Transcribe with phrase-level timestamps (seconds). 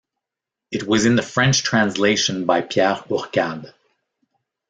[0.71, 3.71] It was in the French translation by Pierre Hourcade.